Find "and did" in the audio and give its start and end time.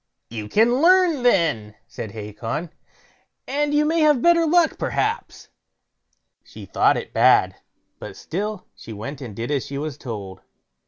9.21-9.51